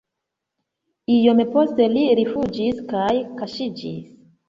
[1.17, 4.05] Iom poste li rifuĝis kaj kaŝiĝis.